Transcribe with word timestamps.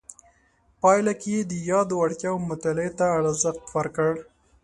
پایله 0.81 1.13
کې 1.21 1.29
یې 1.35 1.41
د 1.51 1.53
یادو 1.69 1.93
وړتیاو 2.01 2.45
مطالعې 2.49 2.91
ته 2.99 3.05
ارزښت 3.17 3.63
ورکړ. 3.75 4.11